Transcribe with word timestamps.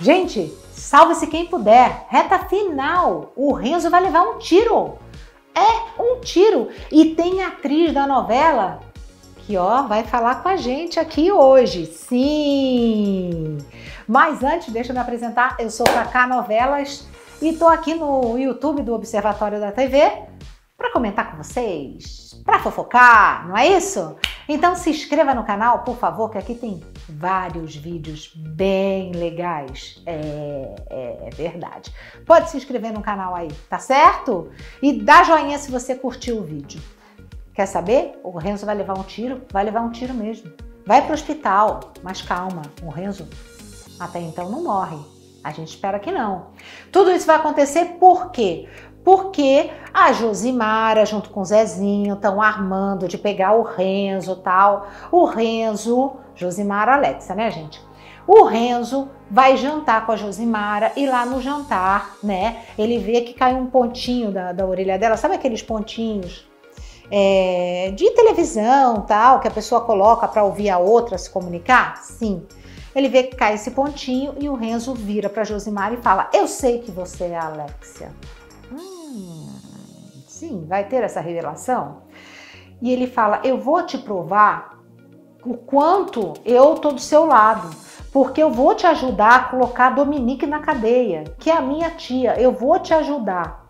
Gente, 0.00 0.50
salve-se 0.72 1.26
quem 1.26 1.46
puder. 1.46 2.06
Reta 2.08 2.38
final. 2.40 3.32
O 3.36 3.52
Renzo 3.52 3.90
vai 3.90 4.02
levar 4.02 4.22
um 4.22 4.38
tiro. 4.38 4.98
É 5.54 6.02
um 6.02 6.20
tiro. 6.20 6.68
E 6.90 7.14
tem 7.14 7.42
atriz 7.42 7.92
da 7.92 8.06
novela 8.06 8.80
que 9.46 9.56
ó, 9.56 9.82
vai 9.82 10.04
falar 10.04 10.42
com 10.42 10.48
a 10.48 10.56
gente 10.56 10.98
aqui 10.98 11.30
hoje. 11.30 11.86
Sim. 11.86 13.58
Mas 14.08 14.42
antes, 14.42 14.72
deixa 14.72 14.90
eu 14.90 14.94
me 14.94 15.00
apresentar. 15.00 15.56
Eu 15.58 15.68
sou 15.70 15.86
Cacá 15.86 16.26
Novelas 16.26 17.06
e 17.42 17.52
tô 17.52 17.66
aqui 17.66 17.94
no 17.94 18.38
YouTube 18.38 18.82
do 18.82 18.94
Observatório 18.94 19.60
da 19.60 19.72
TV 19.72 20.10
para 20.78 20.92
comentar 20.92 21.30
com 21.30 21.36
vocês, 21.36 22.40
para 22.42 22.58
fofocar, 22.58 23.46
não 23.46 23.56
é 23.56 23.68
isso? 23.68 24.16
Então 24.48 24.74
se 24.74 24.88
inscreva 24.88 25.34
no 25.34 25.44
canal, 25.44 25.80
por 25.80 25.96
favor, 25.96 26.30
que 26.30 26.38
aqui 26.38 26.54
tem 26.54 26.82
vários 27.10 27.74
vídeos 27.76 28.32
bem 28.34 29.12
legais. 29.12 30.02
É, 30.06 30.74
é, 30.88 31.18
é, 31.26 31.30
verdade. 31.30 31.92
Pode 32.26 32.50
se 32.50 32.56
inscrever 32.56 32.92
no 32.92 33.02
canal 33.02 33.34
aí, 33.34 33.48
tá 33.68 33.78
certo? 33.78 34.50
E 34.82 34.92
dá 34.92 35.22
joinha 35.22 35.58
se 35.58 35.70
você 35.70 35.94
curtiu 35.94 36.38
o 36.38 36.44
vídeo. 36.44 36.80
Quer 37.54 37.66
saber? 37.66 38.18
O 38.22 38.36
Renzo 38.38 38.64
vai 38.64 38.74
levar 38.74 38.98
um 38.98 39.02
tiro? 39.02 39.42
Vai 39.52 39.64
levar 39.64 39.80
um 39.80 39.90
tiro 39.90 40.14
mesmo. 40.14 40.50
Vai 40.86 41.04
pro 41.04 41.14
hospital, 41.14 41.92
mas 42.02 42.22
calma, 42.22 42.62
o 42.82 42.88
Renzo 42.88 43.28
até 43.98 44.20
então 44.20 44.50
não 44.50 44.64
morre. 44.64 44.98
A 45.42 45.52
gente 45.52 45.68
espera 45.68 45.98
que 45.98 46.12
não. 46.12 46.48
Tudo 46.92 47.10
isso 47.10 47.26
vai 47.26 47.36
acontecer 47.36 47.96
por 47.98 48.30
quê? 48.30 48.68
porque 49.04 49.70
a 49.92 50.12
Josimara, 50.12 51.06
junto 51.06 51.30
com 51.30 51.40
o 51.40 51.44
Zezinho, 51.44 52.14
estão 52.14 52.40
armando 52.40 53.08
de 53.08 53.16
pegar 53.16 53.52
o 53.54 53.62
Renzo 53.62 54.36
tal. 54.36 54.86
O 55.10 55.24
Renzo, 55.24 56.12
Josimara 56.40 56.94
Alexa, 56.94 57.34
né, 57.34 57.50
gente? 57.50 57.80
O 58.26 58.44
Renzo 58.44 59.08
vai 59.30 59.56
jantar 59.56 60.06
com 60.06 60.12
a 60.12 60.16
Josimara 60.16 60.92
e 60.96 61.06
lá 61.06 61.26
no 61.26 61.40
jantar, 61.40 62.16
né, 62.22 62.64
ele 62.78 62.98
vê 62.98 63.20
que 63.22 63.34
cai 63.34 63.54
um 63.54 63.66
pontinho 63.66 64.30
da, 64.30 64.52
da 64.52 64.66
orelha 64.66 64.98
dela, 64.98 65.16
sabe 65.16 65.34
aqueles 65.34 65.62
pontinhos 65.62 66.48
é, 67.10 67.92
de 67.94 68.10
televisão 68.12 69.02
tal, 69.02 69.40
que 69.40 69.48
a 69.48 69.50
pessoa 69.50 69.82
coloca 69.82 70.26
para 70.26 70.44
ouvir 70.44 70.70
a 70.70 70.78
outra 70.78 71.18
se 71.18 71.28
comunicar? 71.28 71.98
Sim. 71.98 72.46
Ele 72.94 73.08
vê 73.08 73.24
que 73.24 73.36
cai 73.36 73.54
esse 73.54 73.70
pontinho 73.72 74.34
e 74.38 74.48
o 74.48 74.54
Renzo 74.54 74.94
vira 74.94 75.28
para 75.28 75.44
Josimara 75.44 75.94
e 75.94 75.98
fala: 75.98 76.28
Eu 76.32 76.48
sei 76.48 76.80
que 76.80 76.90
você 76.90 77.24
é 77.24 77.36
a 77.36 77.46
Alexia. 77.46 78.10
Hum, 78.72 79.48
sim, 80.26 80.64
vai 80.66 80.84
ter 80.84 81.02
essa 81.04 81.20
revelação. 81.20 81.98
E 82.82 82.92
ele 82.92 83.06
fala: 83.06 83.40
Eu 83.44 83.58
vou 83.58 83.84
te 83.84 83.96
provar 83.96 84.79
o 85.44 85.54
quanto 85.54 86.34
eu 86.44 86.74
tô 86.74 86.92
do 86.92 87.00
seu 87.00 87.24
lado, 87.24 87.70
porque 88.12 88.42
eu 88.42 88.50
vou 88.50 88.74
te 88.74 88.86
ajudar 88.86 89.36
a 89.36 89.44
colocar 89.44 89.88
a 89.88 89.90
Dominique 89.90 90.46
na 90.46 90.60
cadeia, 90.60 91.24
que 91.38 91.50
é 91.50 91.56
a 91.56 91.60
minha 91.60 91.90
tia. 91.90 92.40
Eu 92.40 92.52
vou 92.52 92.78
te 92.78 92.92
ajudar. 92.92 93.68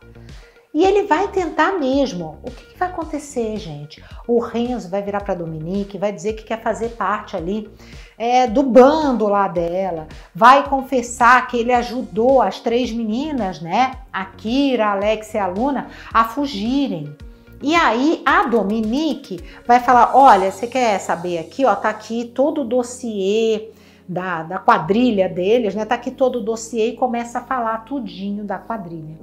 E 0.73 0.85
ele 0.85 1.03
vai 1.03 1.27
tentar 1.27 1.73
mesmo. 1.73 2.39
O 2.45 2.51
que, 2.51 2.65
que 2.65 2.79
vai 2.79 2.89
acontecer, 2.89 3.57
gente? 3.57 4.03
O 4.27 4.39
Renzo 4.39 4.89
vai 4.89 5.03
virar 5.03 5.21
para 5.21 5.35
Dominique, 5.35 5.99
vai 5.99 6.13
dizer 6.13 6.35
que 6.35 6.45
quer 6.45 6.63
fazer 6.63 6.91
parte 6.91 7.37
ali 7.37 7.69
é, 8.17 8.47
do 8.47 8.63
bando 8.63 9.27
lá 9.27 9.49
dela, 9.49 10.07
vai 10.33 10.69
confessar 10.69 11.49
que 11.49 11.57
ele 11.57 11.73
ajudou 11.73 12.41
as 12.41 12.61
três 12.61 12.93
meninas, 12.93 13.61
né? 13.61 13.93
A 14.13 14.25
Kira, 14.25 14.87
a 14.87 14.93
Alex 14.93 15.35
e 15.35 15.39
a 15.39 15.49
Luna, 15.49 15.89
a 16.13 16.25
fugirem. 16.25 17.17
E 17.63 17.75
aí 17.75 18.23
a 18.25 18.45
Dominique 18.45 19.43
vai 19.67 19.81
falar: 19.81 20.17
olha, 20.17 20.51
você 20.51 20.67
quer 20.67 20.99
saber 20.99 21.39
aqui, 21.39 21.65
ó, 21.65 21.75
tá 21.75 21.91
aqui 21.91 22.25
todo 22.25 22.63
o 22.63 22.65
dossiê 22.65 23.71
da, 24.09 24.43
da 24.43 24.59
quadrilha 24.59 25.29
deles, 25.29 25.75
né? 25.75 25.85
Tá 25.85 25.95
aqui 25.95 26.11
todo 26.11 26.37
o 26.37 26.43
dossiê 26.43 26.89
e 26.89 26.97
começa 26.97 27.39
a 27.39 27.43
falar 27.43 27.85
tudinho 27.85 28.45
da 28.45 28.59
quadrilha. 28.59 29.19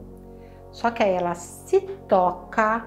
Só 0.72 0.92
que 0.92 1.02
aí 1.02 1.12
ela 1.12 1.34
se 1.34 1.81
toca 2.08 2.86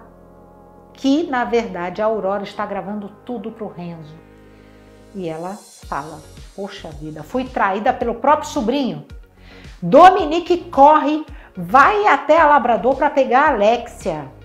que, 0.93 1.25
na 1.25 1.45
verdade, 1.45 2.01
a 2.01 2.05
Aurora 2.05 2.45
está 2.45 2.65
gravando 2.65 3.11
tudo 3.25 3.51
pro 3.51 3.69
Renzo. 3.69 4.15
E 5.15 5.29
ela 5.29 5.59
fala: 5.89 6.21
Poxa 6.55 6.89
vida, 6.91 7.25
fui 7.25 7.45
traída 7.45 7.93
pelo 7.93 8.15
próprio 8.15 8.49
sobrinho. 8.49 9.05
Dominique 9.83 10.59
corre, 10.71 11.25
vai 11.57 12.07
até 12.07 12.41
a 12.41 12.47
Labrador 12.47 12.95
para 12.95 13.11
pegar 13.11 13.47
a 13.47 13.49
Alexia. 13.55 14.40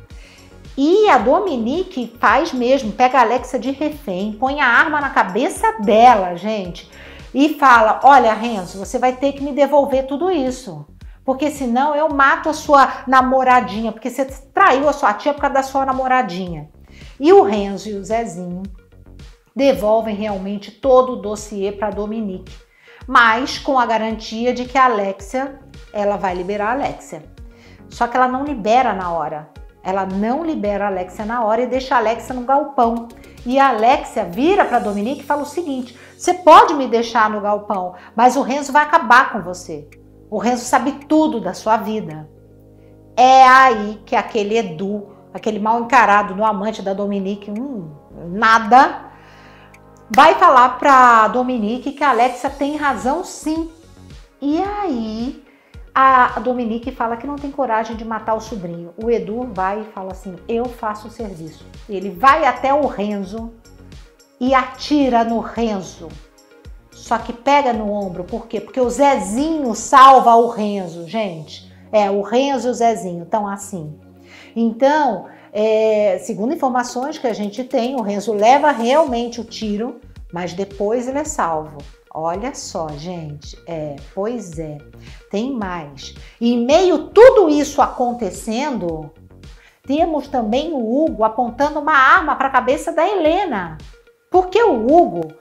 E 0.78 1.10
a 1.10 1.18
Dominique 1.18 2.14
faz 2.20 2.52
mesmo, 2.52 2.92
pega 2.92 3.20
a 3.20 3.22
Alexia 3.22 3.58
de 3.58 3.72
refém, 3.72 4.34
põe 4.34 4.60
a 4.60 4.68
arma 4.68 5.00
na 5.00 5.10
cabeça 5.10 5.80
dela, 5.80 6.36
gente, 6.36 6.90
e 7.34 7.58
fala: 7.58 8.02
Olha, 8.04 8.34
Renzo, 8.34 8.78
você 8.80 9.00
vai 9.00 9.14
ter 9.14 9.34
que 9.34 9.44
me 9.44 9.54
devolver 9.54 10.06
tudo 10.06 10.30
isso 10.30 10.86
porque 11.26 11.50
senão 11.50 11.96
eu 11.96 12.08
mato 12.08 12.48
a 12.48 12.54
sua 12.54 13.04
namoradinha, 13.08 13.92
porque 13.92 14.12
você 14.12 14.26
traiu 14.26 14.88
a 14.88 14.94
sua 14.94 15.12
tia 15.16 15.34
por 15.34 15.42
causa 15.42 15.56
da 15.56 15.64
sua 15.64 15.84
namoradinha. 15.84 16.70
E 17.20 17.34
o 17.34 17.42
Renzo 17.42 17.90
e 17.90 17.96
o 17.96 18.04
Zezinho 18.04 18.62
devolvem 19.56 20.16
realmente 20.16 20.70
todo 20.70 21.14
o 21.14 21.22
dossiê 21.22 21.72
para 21.72 21.90
Dominique, 21.90 22.56
mas 23.08 23.58
com 23.58 23.80
a 23.80 23.86
garantia 23.88 24.54
de 24.54 24.66
que 24.66 24.78
a 24.78 24.86
Alexia, 24.86 25.60
ela 25.92 26.16
vai 26.16 26.36
liberar 26.36 26.70
a 26.70 26.74
Alexia. 26.74 27.24
Só 27.90 28.08
que 28.08 28.16
ela 28.16 28.28
não 28.28 28.44
libera 28.44 28.94
na 28.94 29.12
hora. 29.12 29.50
Ela 29.86 30.04
não 30.04 30.44
libera 30.44 30.86
a 30.86 30.88
Alexia 30.88 31.24
na 31.24 31.46
hora 31.46 31.62
e 31.62 31.68
deixa 31.68 31.94
a 31.94 32.00
Alexia 32.00 32.34
no 32.34 32.42
galpão. 32.42 33.08
E 33.46 33.60
a 33.60 33.70
Alexia 33.70 34.26
vira 34.26 34.66
para 34.66 34.80
Dominique 34.80 35.22
e 35.22 35.26
fala 35.26 35.44
o 35.44 35.46
seguinte: 35.46 35.96
"Você 36.18 36.34
pode 36.34 36.74
me 36.74 36.88
deixar 36.88 37.30
no 37.30 37.40
galpão, 37.40 37.94
mas 38.16 38.36
o 38.36 38.42
Renzo 38.42 38.74
vai 38.74 38.84
acabar 38.84 39.32
com 39.32 39.42
você." 39.42 39.88
O 40.32 40.40
Renzo 40.40 40.66
sabe 40.66 40.92
tudo 41.08 41.40
da 41.40 41.54
sua 41.54 41.78
vida. 41.78 42.28
É 43.16 43.48
aí 43.48 44.02
que 44.04 44.16
aquele 44.16 44.58
Edu, 44.58 45.08
aquele 45.32 45.60
mal 45.60 45.80
encarado 45.80 46.36
no 46.36 46.44
amante 46.44 46.82
da 46.82 46.94
Dominique, 46.94 47.52
hum, 47.52 47.92
nada, 48.32 49.12
vai 50.10 50.34
falar 50.34 50.80
para 50.80 51.28
Dominique 51.28 51.92
que 51.92 52.04
a 52.04 52.10
Alexa 52.10 52.50
tem 52.50 52.76
razão 52.76 53.24
sim. 53.24 53.70
E 54.42 54.62
aí 54.62 55.45
a 55.98 56.40
Dominique 56.42 56.92
fala 56.92 57.16
que 57.16 57.26
não 57.26 57.38
tem 57.38 57.50
coragem 57.50 57.96
de 57.96 58.04
matar 58.04 58.34
o 58.34 58.42
sobrinho. 58.42 58.94
O 59.02 59.10
Edu 59.10 59.50
vai 59.54 59.80
e 59.80 59.92
fala 59.94 60.12
assim: 60.12 60.36
Eu 60.46 60.66
faço 60.66 61.08
o 61.08 61.12
serviço. 61.12 61.66
Ele 61.88 62.10
vai 62.10 62.44
até 62.44 62.74
o 62.74 62.86
Renzo 62.86 63.54
e 64.38 64.54
atira 64.54 65.24
no 65.24 65.40
Renzo. 65.40 66.10
Só 66.92 67.18
que 67.18 67.32
pega 67.32 67.72
no 67.72 67.92
ombro, 67.92 68.26
por 68.26 68.48
quê? 68.48 68.60
Porque 68.60 68.80
o 68.80 68.90
Zezinho 68.90 69.74
salva 69.74 70.36
o 70.36 70.50
Renzo, 70.50 71.08
gente. 71.08 71.72
É, 71.92 72.12
o 72.12 72.22
Renzo 72.22 72.68
e 72.68 72.72
o 72.72 72.74
Zezinho 72.74 73.24
estão 73.24 73.48
assim. 73.48 73.98
Então, 74.54 75.28
é, 75.54 76.18
segundo 76.24 76.54
informações 76.54 77.18
que 77.18 77.28
a 77.28 77.34
gente 77.34 77.64
tem, 77.64 77.96
o 77.96 78.02
Renzo 78.02 78.34
leva 78.34 78.72
realmente 78.72 79.40
o 79.40 79.46
tiro, 79.46 80.02
mas 80.34 80.54
depois 80.54 81.08
ele 81.08 81.20
é 81.20 81.24
salvo. 81.24 81.78
Olha 82.18 82.56
só, 82.56 82.88
gente. 82.88 83.62
É, 83.68 83.98
pois 84.14 84.58
é. 84.58 84.78
Tem 85.30 85.52
mais. 85.52 86.16
Em 86.40 86.66
meio 86.66 87.10
tudo 87.10 87.50
isso 87.50 87.82
acontecendo, 87.82 89.12
temos 89.86 90.30
também 90.30 90.72
o 90.72 90.78
Hugo 90.78 91.26
apontando 91.26 91.78
uma 91.78 91.92
arma 91.92 92.38
para 92.38 92.48
a 92.48 92.52
cabeça 92.52 92.94
da 92.94 93.06
Helena. 93.06 93.78
Porque 94.32 94.64
o 94.64 94.88
Hugo 94.88 95.34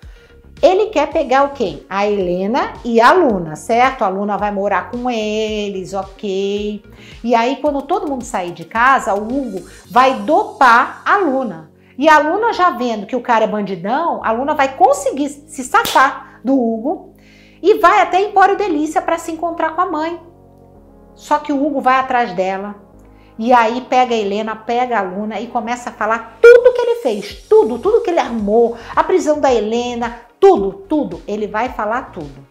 ele 0.61 0.87
quer 0.87 1.13
pegar 1.13 1.45
o 1.45 1.51
quê? 1.51 1.85
A 1.89 2.09
Helena 2.09 2.73
e 2.85 3.01
a 3.01 3.13
Luna, 3.13 3.55
certo? 3.55 4.03
A 4.03 4.09
Luna 4.09 4.37
vai 4.37 4.51
morar 4.51 4.91
com 4.91 5.09
eles, 5.09 5.95
ok. 5.95 6.83
E 7.23 7.37
aí, 7.37 7.59
quando 7.63 7.83
todo 7.83 8.09
mundo 8.09 8.25
sair 8.25 8.51
de 8.51 8.65
casa, 8.65 9.15
o 9.15 9.23
Hugo 9.23 9.65
vai 9.89 10.15
dopar 10.23 11.03
a 11.05 11.19
Luna. 11.19 11.71
E 11.97 12.09
a 12.09 12.19
Luna 12.19 12.53
já 12.53 12.71
vendo 12.71 13.07
que 13.07 13.15
o 13.15 13.21
cara 13.21 13.45
é 13.45 13.49
bandidão, 13.49 14.21
a 14.25 14.33
Luna 14.33 14.55
vai 14.55 14.77
conseguir 14.77 15.29
se 15.29 15.63
safar 15.63 16.24
do 16.45 16.55
Hugo 16.55 17.15
e 17.63 17.79
vai 17.79 18.03
até 18.03 18.21
Empório 18.21 18.57
Delícia 18.57 19.01
para 19.01 19.19
se 19.19 19.33
encontrar 19.33 19.75
com 19.75 19.81
a 19.81 19.91
mãe. 19.91 20.21
Só 21.15 21.39
que 21.39 21.53
o 21.53 21.65
Hugo 21.65 21.81
vai 21.81 21.97
atrás 21.97 22.33
dela. 22.35 22.75
E 23.39 23.53
aí 23.53 23.81
pega 23.89 24.15
a 24.15 24.19
Helena, 24.19 24.55
pega 24.55 24.99
a 24.99 25.03
Luna 25.03 25.41
e 25.41 25.49
começa 25.49 25.91
a 25.91 25.93
falar 25.93 26.39
tudo 26.41 26.73
que 26.73 26.81
ele 26.81 27.01
fez, 27.01 27.47
tudo, 27.49 27.79
tudo 27.79 28.03
que 28.03 28.11
ele 28.11 28.21
armou, 28.21 28.77
a 28.95 29.03
prisão 29.03 29.41
da 29.41 29.53
Helena, 29.53 30.21
tudo, 30.39 30.85
tudo, 30.89 31.21
ele 31.27 31.49
vai 31.49 31.71
falar 31.71 32.13
tudo, 32.13 32.47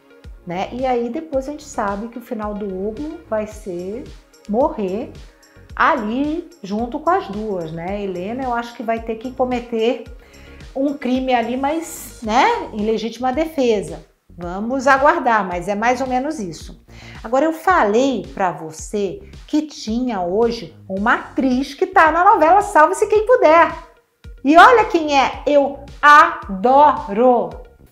né? 0.46 0.68
E 0.74 0.86
aí 0.86 1.10
depois 1.10 1.48
a 1.48 1.52
gente 1.52 1.64
sabe 1.64 2.10
que 2.10 2.18
o 2.18 2.22
final 2.22 2.54
do 2.54 2.66
Hugo 2.66 3.20
vai 3.30 3.48
ser 3.48 4.04
morrer 4.50 5.14
ali 5.74 6.50
junto 6.62 7.00
com 7.00 7.10
as 7.10 7.28
duas, 7.28 7.72
né? 7.72 8.04
Helena, 8.04 8.44
eu 8.44 8.54
acho 8.54 8.74
que 8.76 8.84
vai 8.84 9.00
ter 9.00 9.16
que 9.16 9.32
cometer 9.32 10.04
um 10.76 10.94
crime 10.94 11.34
ali, 11.34 11.58
mas, 11.58 12.20
né, 12.24 12.70
em 12.74 12.86
legítima 12.86 13.32
defesa. 13.32 14.06
Vamos 14.36 14.88
aguardar, 14.88 15.48
mas 15.48 15.68
é 15.68 15.76
mais 15.76 16.02
ou 16.02 16.08
menos 16.08 16.40
isso. 16.40 16.84
Agora 17.24 17.46
eu 17.46 17.54
falei 17.54 18.26
para 18.34 18.52
você 18.52 19.22
que 19.48 19.62
tinha 19.62 20.22
hoje 20.22 20.76
uma 20.90 21.16
atriz 21.16 21.74
que 21.74 21.86
tá 21.86 22.12
na 22.12 22.24
novela 22.24 22.62
Salve-se 22.62 23.08
quem 23.08 23.26
puder. 23.26 23.72
E 24.44 24.58
olha 24.58 24.86
quem 24.86 25.18
é, 25.18 25.44
eu 25.46 25.80
adoro. 26.02 27.50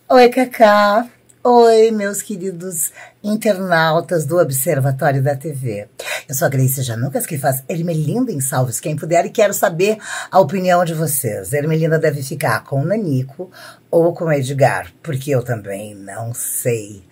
Oi, 0.09 0.29
Cacá. 0.29 1.07
Oi, 1.43 1.89
meus 1.89 2.21
queridos 2.21 2.91
internautas 3.23 4.27
do 4.27 4.37
Observatório 4.37 5.23
da 5.23 5.35
TV. 5.35 5.89
Eu 6.29 6.35
sou 6.35 6.45
a 6.45 6.49
Grace 6.49 6.83
Janucas, 6.83 7.25
que 7.25 7.35
faz 7.35 7.63
Ermelinda 7.67 8.31
em 8.31 8.39
Salves 8.39 8.79
Quem 8.79 8.95
Puder, 8.95 9.25
e 9.25 9.31
quero 9.31 9.51
saber 9.51 9.97
a 10.29 10.39
opinião 10.39 10.85
de 10.85 10.93
vocês. 10.93 11.51
Ermelinda 11.51 11.97
deve 11.97 12.21
ficar 12.21 12.63
com 12.63 12.83
o 12.83 12.85
Nanico 12.85 13.49
ou 13.89 14.13
com 14.13 14.25
o 14.25 14.31
Edgar, 14.31 14.93
porque 15.01 15.31
eu 15.31 15.41
também 15.41 15.95
não 15.95 16.31
sei. 16.31 17.03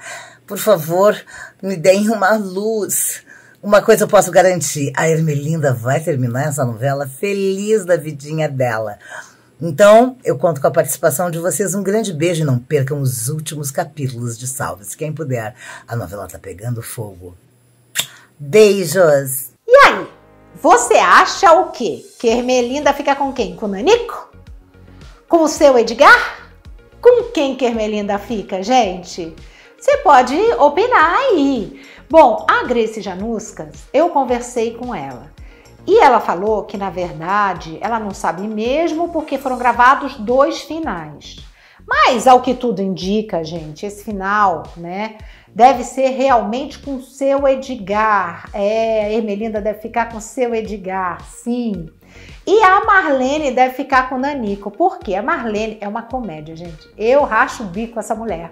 Por 0.45 0.59
favor, 0.59 1.19
me 1.59 1.75
deem 1.75 2.07
uma 2.09 2.37
luz. 2.37 3.23
Uma 3.63 3.81
coisa 3.81 4.03
eu 4.03 4.07
posso 4.07 4.29
garantir: 4.29 4.93
a 4.95 5.09
Ermelinda 5.09 5.73
vai 5.73 6.01
terminar 6.01 6.49
essa 6.49 6.63
novela 6.63 7.07
feliz 7.07 7.83
da 7.83 7.97
vidinha 7.97 8.47
dela. 8.47 8.99
Então, 9.61 10.15
eu 10.23 10.37
conto 10.37 10.61
com 10.61 10.67
a 10.67 10.71
participação 10.71 11.29
de 11.29 11.37
vocês. 11.37 11.75
Um 11.75 11.83
grande 11.83 12.13
beijo 12.13 12.43
e 12.43 12.45
não 12.45 12.57
percam 12.57 13.01
os 13.01 13.27
últimos 13.27 13.69
capítulos 13.69 14.37
de 14.37 14.47
Salve-se 14.47 14.95
quem 14.95 15.11
puder. 15.11 15.53
A 15.85 15.95
novela 15.97 16.27
tá 16.27 16.39
pegando 16.39 16.81
fogo. 16.81 17.35
Beijos! 18.39 19.49
E 19.67 19.75
aí, 19.85 20.07
você 20.61 20.93
acha 20.93 21.51
o 21.51 21.71
quê? 21.71 22.05
Que 22.17 22.27
Ermelinda 22.29 22.93
fica 22.93 23.15
com 23.15 23.33
quem? 23.33 23.55
Com 23.55 23.65
o 23.65 23.69
Nanico? 23.69 24.31
Com 25.27 25.43
o 25.43 25.47
seu 25.47 25.77
Edgar? 25.77 26.39
Com 27.01 27.31
quem 27.31 27.55
que 27.55 27.65
Ermelinda 27.65 28.17
fica, 28.17 28.63
gente? 28.63 29.35
Você 29.77 29.97
pode 29.97 30.35
opinar 30.57 31.15
aí. 31.17 31.81
Bom, 32.09 32.45
a 32.49 32.63
Grace 32.63 33.01
Januscas, 33.01 33.75
eu 33.93 34.09
conversei 34.09 34.73
com 34.73 34.95
ela. 34.95 35.31
E 35.87 35.99
ela 35.99 36.19
falou 36.19 36.63
que, 36.63 36.77
na 36.77 36.89
verdade, 36.89 37.77
ela 37.81 37.99
não 37.99 38.11
sabe 38.11 38.47
mesmo 38.47 39.09
porque 39.09 39.37
foram 39.37 39.57
gravados 39.57 40.15
dois 40.15 40.61
finais. 40.61 41.37
Mas, 41.87 42.27
ao 42.27 42.41
que 42.41 42.53
tudo 42.53 42.81
indica, 42.81 43.43
gente, 43.43 43.85
esse 43.85 44.03
final, 44.03 44.63
né, 44.77 45.17
deve 45.47 45.83
ser 45.83 46.09
realmente 46.09 46.77
com 46.79 47.01
seu 47.01 47.47
Edgar. 47.47 48.49
É, 48.53 49.05
a 49.05 49.11
Ermelinda 49.11 49.59
deve 49.59 49.79
ficar 49.79 50.11
com 50.11 50.19
seu 50.19 50.53
Edgar, 50.53 51.23
sim. 51.25 51.89
E 52.45 52.63
a 52.63 52.83
Marlene 52.83 53.51
deve 53.51 53.75
ficar 53.75 54.09
com 54.09 54.15
o 54.15 54.19
Nanico. 54.19 54.71
Por 54.71 54.99
quê? 54.99 55.15
A 55.15 55.23
Marlene 55.23 55.77
é 55.81 55.87
uma 55.87 56.03
comédia, 56.03 56.55
gente. 56.55 56.89
Eu 56.97 57.23
racho 57.23 57.63
o 57.63 57.67
bico 57.67 57.99
essa 57.99 58.15
mulher. 58.15 58.51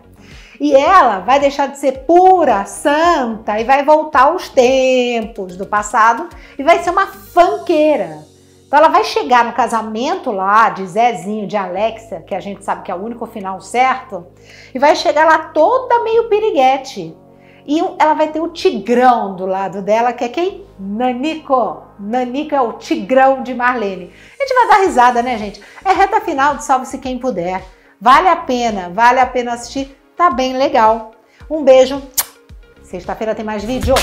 E 0.59 0.75
ela 0.75 1.19
vai 1.19 1.39
deixar 1.39 1.68
de 1.68 1.77
ser 1.77 2.00
pura, 2.06 2.65
santa 2.65 3.59
e 3.59 3.63
vai 3.63 3.83
voltar 3.83 4.24
aos 4.24 4.50
tempos 4.50 5.56
do 5.56 5.65
passado 5.65 6.27
e 6.57 6.63
vai 6.63 6.80
ser 6.80 6.89
uma 6.89 7.07
fanqueira. 7.07 8.25
Então 8.68 8.80
ela 8.80 8.89
vai 8.89 9.04
chegar 9.04 9.45
no 9.45 9.54
casamento 9.54 10.30
lá 10.30 10.69
de 10.69 10.86
Zezinho, 10.86 11.48
de 11.48 11.56
Alexia, 11.56 12.21
que 12.21 12.36
a 12.36 12.39
gente 12.39 12.65
sabe 12.65 12.83
que 12.83 12.92
é 12.92 12.95
o 12.95 13.01
único 13.01 13.25
final 13.25 13.62
certo, 13.62 14.27
e 14.75 14.80
vai 14.80 14.94
chegar 14.94 15.25
lá 15.25 15.38
toda 15.38 16.04
meio 16.04 16.27
piriguete. 16.27 17.15
E 17.65 17.80
ela 18.00 18.13
vai 18.13 18.27
ter 18.30 18.39
o 18.39 18.50
tigrão 18.50 19.36
do 19.36 19.45
lado 19.45 19.81
dela, 19.81 20.13
que 20.13 20.24
é 20.24 20.30
quem? 20.30 20.65
Nanico. 20.80 21.83
Nanico 22.00 22.56
é 22.56 22.62
o 22.62 22.74
tigrão 22.74 23.44
de 23.44 23.54
Marlene. 23.54 24.12
A 24.39 24.44
gente 24.44 24.54
vai 24.54 24.68
dar 24.69 24.86
risada, 24.86 25.21
né, 25.21 25.38
gente? 25.38 25.62
É 25.83 25.92
reta 25.92 26.21
final 26.21 26.56
de 26.56 26.63
Salve-se 26.63 26.98
Quem 26.98 27.19
Puder. 27.19 27.62
Vale 28.00 28.30
a 28.30 28.36
pena, 28.36 28.89
vale 28.94 29.19
a 29.19 29.25
pena 29.25 29.54
assistir 29.54 29.98
tá 30.18 30.31
bem 30.31 30.58
legal. 30.58 31.12
Um 31.50 31.64
beijo. 31.64 32.02
Sexta-feira 32.84 33.36
tem 33.36 33.46
mais 33.46 33.64
vídeo. 33.64 33.94